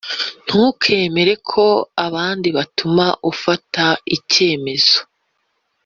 Ntukemere 0.45 1.33
ko 1.49 1.65
abandi 2.05 2.47
batuma 2.57 3.05
ufata 3.31 3.85
icyemezo 4.15 4.97